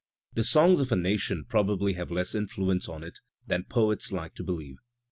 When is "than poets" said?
3.45-4.11